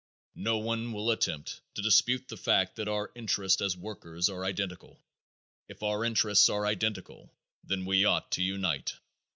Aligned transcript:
No 0.41 0.57
one 0.57 0.93
will 0.93 1.11
attempt 1.11 1.61
to 1.75 1.81
dispute 1.83 2.27
the 2.27 2.35
fact 2.35 2.75
that 2.75 2.87
our 2.87 3.11
interests 3.13 3.61
as 3.61 3.77
workers 3.77 4.29
are 4.29 4.43
identical. 4.43 4.99
If 5.67 5.83
our 5.83 6.03
interests 6.03 6.49
are 6.49 6.65
identical, 6.65 7.31
then 7.63 7.85
we 7.85 8.03
ought 8.03 8.31
to 8.31 8.41
unite. 8.41 8.95